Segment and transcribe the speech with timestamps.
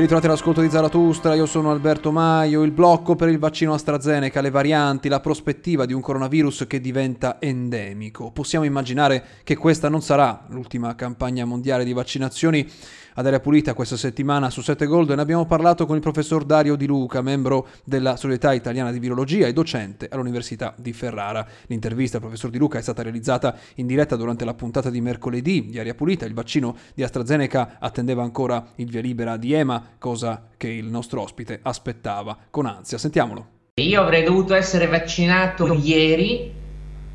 [0.00, 2.62] Ben ritrovati all'ascolto di Zaratustra, io sono Alberto Maio.
[2.62, 7.36] Il blocco per il vaccino AstraZeneca, le varianti, la prospettiva di un coronavirus che diventa
[7.38, 8.30] endemico.
[8.30, 12.66] Possiamo immaginare che questa non sarà l'ultima campagna mondiale di vaccinazioni
[13.14, 15.10] ad aria pulita questa settimana su 7 Gold.
[15.10, 19.46] Ne abbiamo parlato con il professor Dario Di Luca, membro della Società Italiana di Virologia
[19.46, 21.46] e docente all'Università di Ferrara.
[21.66, 25.66] L'intervista al professor Di Luca è stata realizzata in diretta durante la puntata di mercoledì
[25.66, 26.24] di aria pulita.
[26.24, 31.22] Il vaccino di AstraZeneca attendeva ancora il via libera di EMA cosa che il nostro
[31.22, 32.98] ospite aspettava con ansia.
[32.98, 33.46] Sentiamolo.
[33.80, 36.52] Io avrei dovuto essere vaccinato ieri,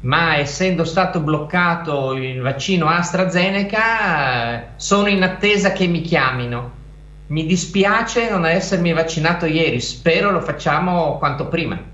[0.01, 6.83] ma essendo stato bloccato il vaccino AstraZeneca, sono in attesa che mi chiamino.
[7.27, 11.93] Mi dispiace non essermi vaccinato ieri, spero lo facciamo quanto prima.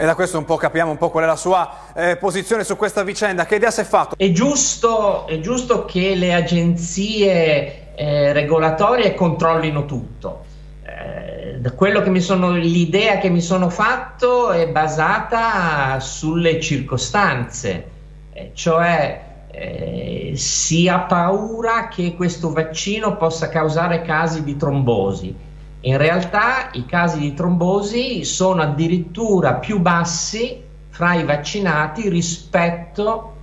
[0.00, 2.76] E da questo un po' capiamo un po' qual è la sua eh, posizione su
[2.76, 3.46] questa vicenda.
[3.46, 4.16] Che idea si è fatto?
[4.16, 10.44] È giusto, è giusto che le agenzie eh, regolatorie controllino tutto.
[10.84, 17.88] Eh, sono, l'idea che mi sono fatto è basata sulle circostanze,
[18.32, 25.34] eh, cioè eh, si ha paura che questo vaccino possa causare casi di trombosi.
[25.80, 33.34] In realtà i casi di trombosi sono addirittura più bassi fra i vaccinati rispetto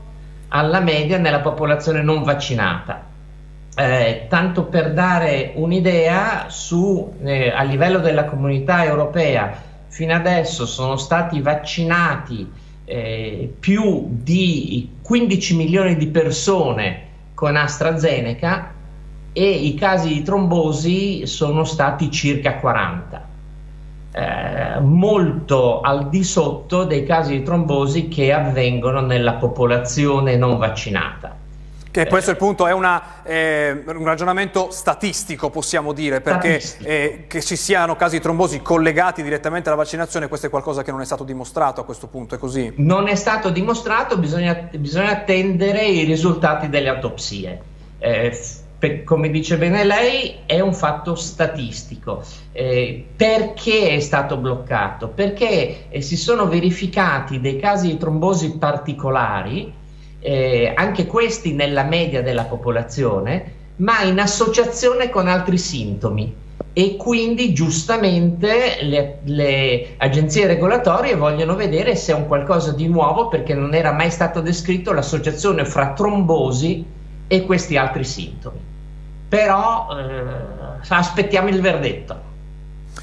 [0.47, 3.14] alla media nella popolazione non vaccinata.
[3.77, 9.53] Eh, tanto per dare un'idea, su, eh, a livello della comunità europea
[9.87, 12.49] fino adesso sono stati vaccinati
[12.85, 18.73] eh, più di 15 milioni di persone con AstraZeneca
[19.33, 23.27] e i casi di trombosi sono stati circa 40.
[24.11, 31.34] Eh, molto al di sotto dei casi di trombosi che avvengono nella popolazione non vaccinata.
[32.03, 37.23] Che questo è il punto, è una, eh, un ragionamento statistico possiamo dire, perché eh,
[37.25, 40.99] che ci siano casi di trombosi collegati direttamente alla vaccinazione, questo è qualcosa che non
[40.99, 42.73] è stato dimostrato a questo punto, è così?
[42.77, 47.61] Non è stato dimostrato, bisogna, bisogna attendere i risultati delle autopsie.
[47.99, 48.37] Eh,
[48.77, 52.21] per, come dice bene lei, è un fatto statistico.
[52.51, 55.07] Eh, perché è stato bloccato?
[55.07, 59.83] Perché eh, si sono verificati dei casi di trombosi particolari
[60.25, 66.43] eh, anche questi nella media della popolazione, ma in associazione con altri sintomi.
[66.73, 73.27] E quindi giustamente le, le, agenzie regolatorie vogliono vedere se è un qualcosa di nuovo
[73.27, 76.83] perché non era mai stato descritto l'associazione fra trombosi
[77.27, 78.59] e questi altri sintomi.
[79.29, 82.33] Però eh, aspettiamo il verdetto.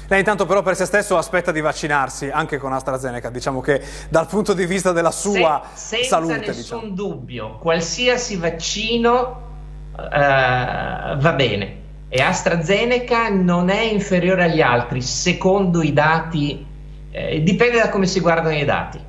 [0.07, 4.27] Lei intanto però per se stesso aspetta di vaccinarsi anche con AstraZeneca, diciamo che dal
[4.27, 6.33] punto di vista della sua Se, salute.
[6.33, 6.95] Senza nessun diciamo.
[6.95, 9.41] dubbio, qualsiasi vaccino
[9.95, 11.81] uh, va bene
[12.15, 16.63] e AstraZeneca non è inferiore agli altri secondo i dati,
[17.09, 18.99] eh, dipende da come si guardano i dati.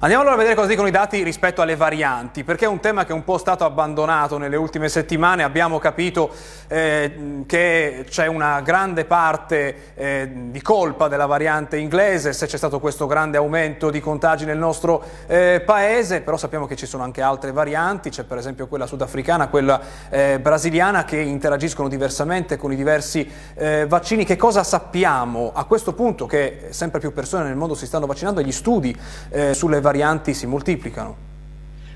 [0.00, 3.04] Andiamo allora a vedere cosa dicono i dati rispetto alle varianti, perché è un tema
[3.04, 5.42] che è un po' stato abbandonato nelle ultime settimane.
[5.42, 6.30] Abbiamo capito
[6.68, 12.78] eh, che c'è una grande parte eh, di colpa della variante inglese, se c'è stato
[12.78, 17.20] questo grande aumento di contagi nel nostro eh, paese, però sappiamo che ci sono anche
[17.20, 22.76] altre varianti, c'è per esempio quella sudafricana, quella eh, brasiliana, che interagiscono diversamente con i
[22.76, 24.24] diversi eh, vaccini.
[24.24, 28.40] Che cosa sappiamo a questo punto che sempre più persone nel mondo si stanno vaccinando
[28.42, 28.96] gli studi
[29.30, 31.16] eh, sulle varianti varianti si moltiplicano.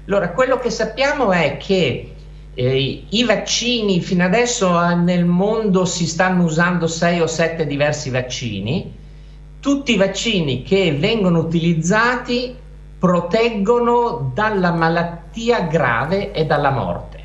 [0.06, 2.14] Allora, quello che sappiamo è che
[2.54, 8.08] eh, i vaccini fino adesso eh, nel mondo si stanno usando 6 o 7 diversi
[8.08, 9.00] vaccini.
[9.60, 12.56] Tutti i vaccini che vengono utilizzati
[12.98, 17.20] proteggono dalla malattia grave e dalla morte.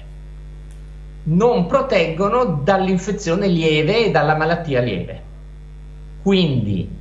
[1.24, 5.22] Non proteggono dall'infezione lieve e dalla malattia lieve.
[6.22, 6.97] Quindi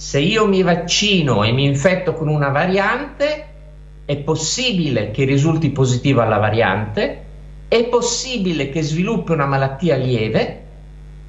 [0.00, 3.44] se io mi vaccino e mi infetto con una variante,
[4.06, 7.24] è possibile che risulti positiva alla variante,
[7.68, 10.62] è possibile che sviluppi una malattia lieve,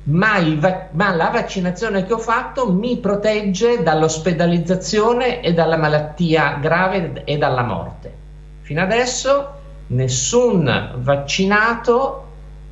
[0.04, 7.24] ma, va- ma, la vaccinazione che ho fatto mi protegge dall'ospedalizzazione e dalla malattia grave
[7.26, 8.14] e dalla morte.
[8.62, 9.50] Fino adesso
[9.88, 12.26] nessun vaccinato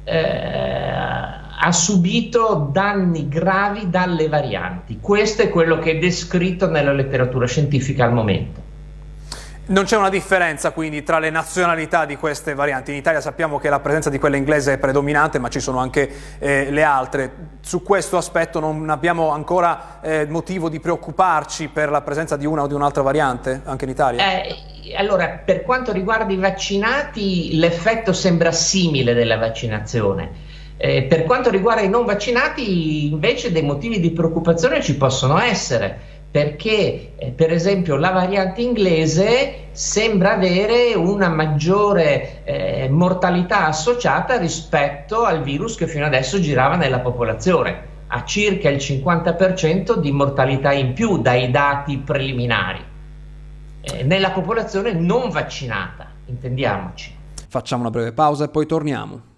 [0.06, 5.00] eh, ha subito danni gravi dalle varianti.
[5.02, 8.68] Questo è quello che è descritto nella letteratura scientifica al momento.
[9.68, 12.92] Non c'è una differenza quindi tra le nazionalità di queste varianti.
[12.92, 16.10] In Italia sappiamo che la presenza di quella inglese è predominante, ma ci sono anche
[16.40, 17.32] eh, le altre.
[17.60, 22.64] Su questo aspetto non abbiamo ancora eh, motivo di preoccuparci per la presenza di una
[22.64, 24.42] o di un'altra variante anche in Italia?
[24.42, 30.48] Eh, allora, per quanto riguarda i vaccinati, l'effetto sembra simile della vaccinazione
[30.82, 36.00] Eh, per quanto riguarda i non vaccinati, invece, dei motivi di preoccupazione ci possono essere,
[36.32, 45.26] perché, eh, per esempio, la variante inglese sembra avere una maggiore eh, mortalità associata rispetto
[45.26, 50.94] al virus che fino adesso girava nella popolazione, ha circa il 50% di mortalità in
[50.94, 52.80] più dai dati preliminari,
[53.82, 57.14] eh, nella popolazione non vaccinata, intendiamoci.
[57.50, 59.29] Facciamo una breve pausa e poi torniamo.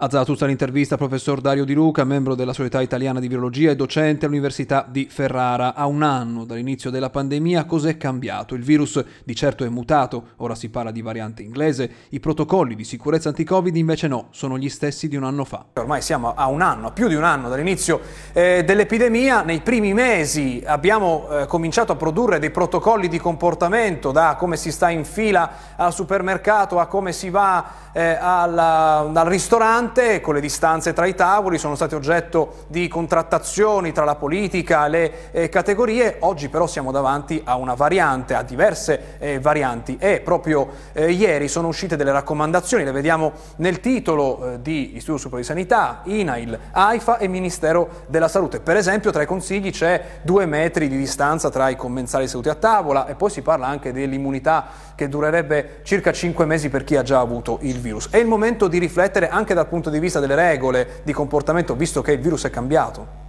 [0.00, 4.26] A Zarathustra l'intervista professor Dario Di Luca, membro della Società Italiana di Virologia e docente
[4.26, 5.74] all'Università di Ferrara.
[5.74, 8.54] A un anno dall'inizio della pandemia cos'è cambiato?
[8.54, 12.84] Il virus di certo è mutato, ora si parla di variante inglese, i protocolli di
[12.84, 15.64] sicurezza anti-Covid invece no, sono gli stessi di un anno fa.
[15.72, 17.98] Ormai siamo a un anno, a più di un anno dall'inizio
[18.34, 24.36] eh, dell'epidemia, nei primi mesi abbiamo eh, cominciato a produrre dei protocolli di comportamento, da
[24.38, 29.86] come si sta in fila al supermercato a come si va eh, alla, al ristorante,
[29.88, 34.86] importante, con le distanze tra i tavoli, sono stati oggetto di contrattazioni tra la politica
[34.86, 40.20] le eh, categorie, oggi però siamo davanti a una variante, a diverse eh, varianti e
[40.20, 45.42] proprio eh, ieri sono uscite delle raccomandazioni, le vediamo nel titolo eh, di Istituto Superiore
[45.42, 48.60] di Sanità, INAIL, AIFA e Ministero della Salute.
[48.60, 52.54] Per esempio tra i consigli c'è due metri di distanza tra i commensali seduti a
[52.54, 57.02] tavola e poi si parla anche dell'immunità che durerebbe circa 5 mesi per chi ha
[57.02, 58.08] già avuto il virus.
[58.10, 62.02] È il momento di riflettere anche dal punto di vista delle regole di comportamento, visto
[62.02, 63.26] che il virus è cambiato?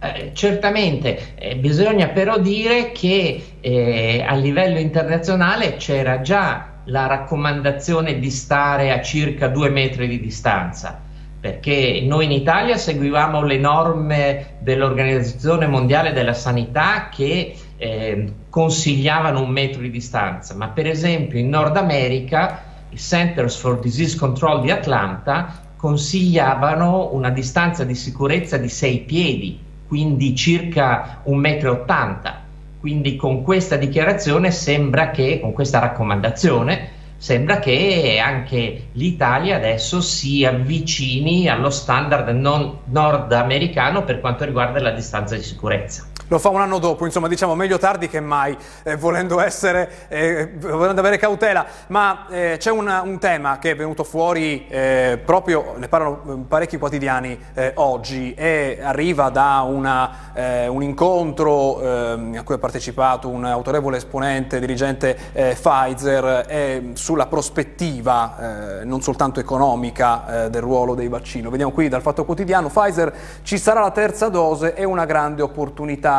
[0.00, 8.18] Eh, certamente, eh, bisogna però dire che eh, a livello internazionale c'era già la raccomandazione
[8.18, 11.00] di stare a circa due metri di distanza,
[11.40, 19.48] perché noi in Italia seguivamo le norme dell'Organizzazione Mondiale della Sanità che eh, consigliavano un
[19.48, 24.70] metro di distanza, ma per esempio in Nord America i Centers for Disease Control di
[24.70, 32.42] Atlanta consigliavano una distanza di sicurezza di 6 piedi, quindi circa 1,80 m.
[32.80, 40.44] Quindi con questa dichiarazione sembra che, con questa raccomandazione, sembra che anche l'Italia adesso si
[40.44, 46.60] avvicini allo standard non nordamericano per quanto riguarda la distanza di sicurezza lo fa un
[46.60, 51.66] anno dopo, insomma diciamo meglio tardi che mai, eh, volendo, essere, eh, volendo avere cautela,
[51.88, 56.44] ma eh, c'è un, un, tema che è venuto fuori eh, proprio, ne parlano eh,
[56.48, 60.32] parecchi quotidiani eh, oggi e arriva da una,
[60.68, 69.00] un incontro ehm, a cui ha partecipato un autorevole esponente, dirigente Pfizer, sulla prospettiva non
[69.00, 71.48] soltanto economica del ruolo dei vaccini.
[71.48, 73.12] Vediamo qui dal Fatto Quotidiano, Pfizer
[73.42, 76.13] ci sarà la terza dose e una grande opportunità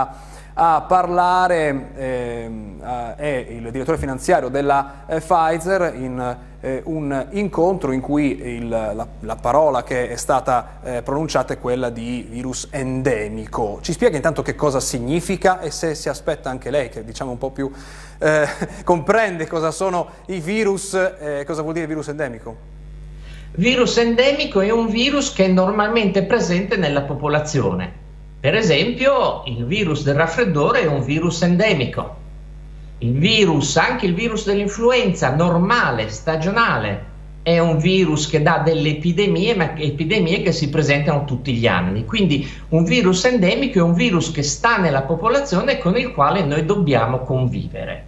[0.57, 2.49] a parlare eh,
[3.17, 9.05] è il direttore finanziario della eh, Pfizer in eh, un incontro in cui il, la,
[9.19, 13.79] la, parola che è stata eh, pronunciata è quella di virus endemico.
[13.81, 17.37] Ci spiega intanto che cosa significa e se si aspetta anche lei, che diciamo un
[17.37, 17.69] po' più
[18.17, 18.47] eh,
[18.85, 22.73] comprende cosa sono i virus, eh, cosa vuol dire virus endemico?
[23.55, 28.03] Virus endemico è un virus che è normalmente presente nella popolazione
[28.45, 32.15] per esempio, il virus del raffreddore è un virus endemico.
[32.99, 37.05] Il virus, anche il virus dell'influenza normale, stagionale,
[37.41, 42.05] è un virus che dà delle epidemie, ma epidemie che si presentano tutti gli anni.
[42.05, 46.43] Quindi un virus endemico è un virus che sta nella popolazione e con il quale
[46.43, 48.05] noi dobbiamo convivere.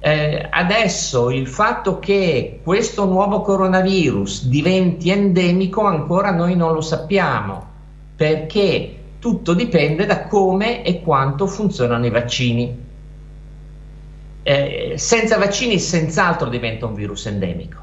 [0.00, 7.70] Eh, adesso il fatto che questo nuovo coronavirus diventi endemico ancora noi non lo sappiamo
[8.14, 12.76] perché tutto dipende da come e quanto funzionano i vaccini.
[14.42, 17.78] Eh, senza vaccini senz'altro diventa un virus endemico,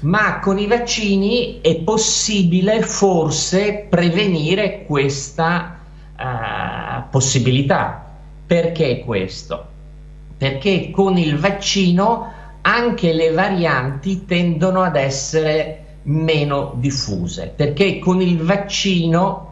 [0.00, 5.78] ma con i vaccini è possibile forse prevenire questa
[6.16, 8.04] uh, possibilità.
[8.44, 9.66] Perché questo?
[10.36, 12.32] Perché con il vaccino
[12.62, 19.47] anche le varianti tendono ad essere meno diffuse, perché con il vaccino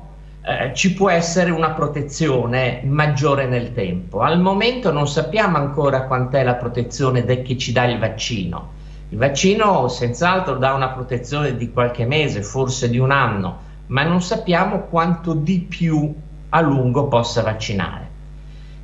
[0.48, 4.20] eh, ci può essere una protezione maggiore nel tempo.
[4.20, 8.74] Al momento non sappiamo ancora quant'è la protezione che ci dà il vaccino.
[9.08, 14.22] Il vaccino senz'altro dà una protezione di qualche mese, forse di un anno, ma non
[14.22, 16.14] sappiamo quanto di più
[16.50, 18.08] a lungo possa vaccinare.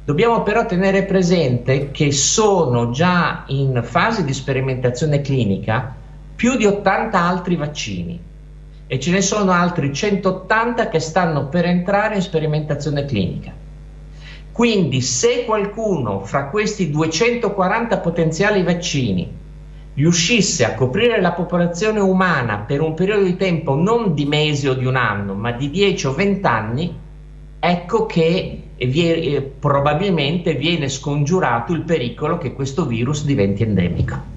[0.04, 5.94] Dobbiamo però tenere presente che sono già in fase di sperimentazione clinica
[6.34, 8.30] più di 80 altri vaccini
[8.92, 13.50] e ce ne sono altri 180 che stanno per entrare in sperimentazione clinica.
[14.52, 19.26] Quindi se qualcuno fra questi 240 potenziali vaccini
[19.94, 24.74] riuscisse a coprire la popolazione umana per un periodo di tempo non di mesi o
[24.74, 26.94] di un anno, ma di 10 o 20 anni,
[27.60, 34.31] ecco che vie, eh, probabilmente viene scongiurato il pericolo che questo virus diventi endemico.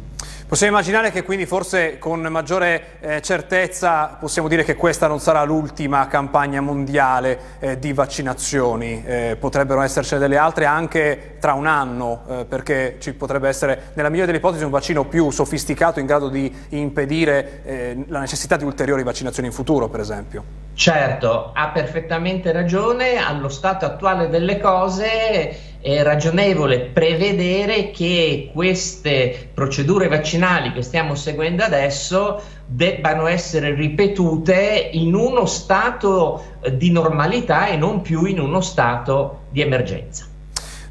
[0.56, 5.44] Possiamo immaginare che quindi forse con maggiore eh, certezza possiamo dire che questa non sarà
[5.44, 12.24] l'ultima campagna mondiale eh, di vaccinazioni, eh, potrebbero essercene delle altre anche tra un anno
[12.30, 16.30] eh, perché ci potrebbe essere nella migliore delle ipotesi un vaccino più sofisticato in grado
[16.30, 20.64] di impedire eh, la necessità di ulteriori vaccinazioni in futuro per esempio.
[20.74, 30.08] Certo, ha perfettamente ragione, allo stato attuale delle cose è ragionevole prevedere che queste procedure
[30.08, 38.02] vaccinali che stiamo seguendo adesso debbano essere ripetute in uno stato di normalità e non
[38.02, 40.26] più in uno stato di emergenza.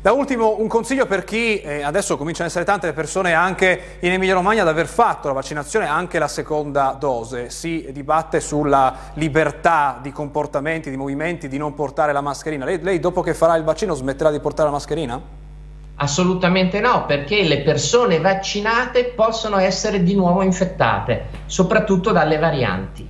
[0.04, 3.96] Da ultimo un consiglio per chi, eh, adesso cominciano ad essere tante le persone anche
[4.00, 9.12] in Emilia Romagna ad aver fatto la vaccinazione, anche la seconda dose, si dibatte sulla
[9.14, 12.66] libertà di comportamenti, di movimenti, di non portare la mascherina.
[12.66, 15.18] Lei, lei dopo che farà il vaccino smetterà di portare la mascherina?
[15.94, 23.08] Assolutamente no, perché le persone vaccinate possono essere di nuovo infettate, soprattutto dalle varianti.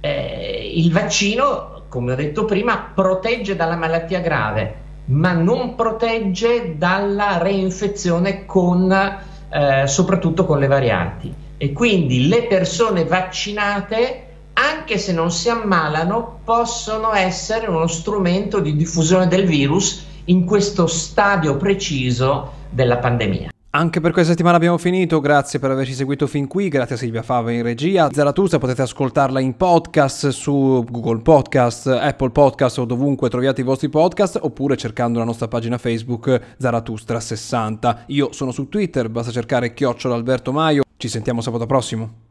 [0.00, 7.38] Eh, il vaccino, come ho detto prima, protegge dalla malattia grave ma non protegge dalla
[7.38, 11.32] reinfezione con, eh, soprattutto con le varianti.
[11.56, 14.24] E quindi le persone vaccinate,
[14.54, 20.86] anche se non si ammalano, possono essere uno strumento di diffusione del virus in questo
[20.86, 23.50] stadio preciso della pandemia.
[23.70, 27.22] Anche per questa settimana abbiamo finito, grazie per averci seguito fin qui, grazie a Silvia
[27.22, 28.08] Fava in regia.
[28.10, 33.90] Zaratustra potete ascoltarla in podcast su Google Podcast, Apple Podcast o dovunque troviate i vostri
[33.90, 38.04] podcast oppure cercando la nostra pagina Facebook Zaratustra60.
[38.06, 40.84] Io sono su Twitter, basta cercare chiocciola Alberto Maio.
[40.96, 42.27] Ci sentiamo sabato prossimo.